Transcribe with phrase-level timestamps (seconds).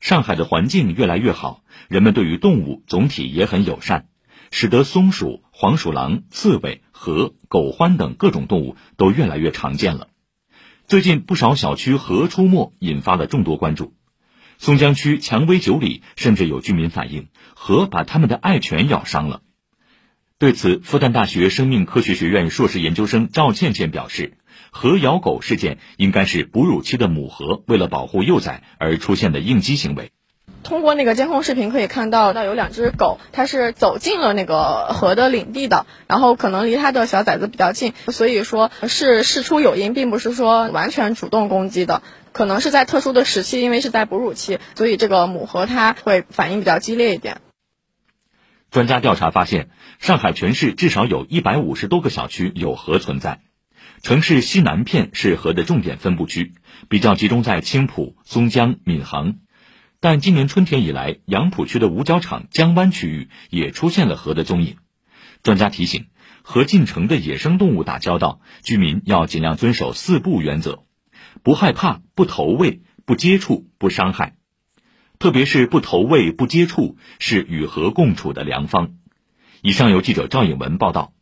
[0.00, 4.08] 上海的环境越来越好，人们对于动物总体也很友善，
[4.50, 10.08] 使得松鼠、黄鼠狼、刺猬、河、狗獾等各种动物都越来越常见了。
[10.86, 13.94] 最近不少小区河出没，引发了众多关注。
[14.56, 19.42] 松江区蔷薇九里甚至有居民反映，河把他们的爱犬咬伤了。
[20.38, 24.34] 对此，复旦大学生命科学学院硕士研究生赵倩倩表示。
[24.70, 30.12] 河咬狗事件应该是哺乳期的母河为了保护幼崽而出现的应激行为。
[30.62, 47.38] 通过那个监控视频可以看到，那有两只狗，它是走进了那个河的领地的，然后可能离它的小崽子比较近，所以说是事出有因，并不是说完全主动攻击的，可能是在特殊的时期，因为是在哺乳期，所以这个母河它会反应比较激烈一点。
[48.70, 53.40] 专家调查发现，上海全市至少有一百五十多个小区有河存在。
[54.02, 56.52] 城市西南片是河的重点分布区，
[56.88, 59.40] 比较集中在青浦、松江、闵行。
[60.00, 64.76] 但今年春天以来，杨浦区的五角场江湾区域也出现了河的踪影。
[65.42, 66.06] 专家提醒，
[66.42, 70.84] 和进城的野生动物打交道，居民要尽量遵守四不原则：
[71.42, 74.37] 不害怕、不投喂、不接触、不伤害。
[75.18, 78.90] 特别是不投喂、不接触，是与核共处的良方。
[79.62, 81.12] 以上由记者赵颖文报道。